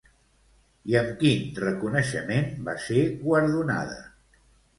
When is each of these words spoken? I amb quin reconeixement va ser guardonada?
I 0.91 0.95
amb 1.01 1.11
quin 1.19 1.43
reconeixement 1.63 2.49
va 2.71 2.75
ser 2.87 3.05
guardonada? 3.27 4.01